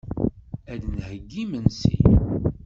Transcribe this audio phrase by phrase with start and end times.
[0.73, 1.95] Ad d-nheyyi imensi.